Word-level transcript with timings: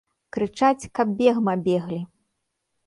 Крычаць, 0.37 0.89
каб 1.01 1.07
бегма 1.21 1.53
беглі. 1.69 2.03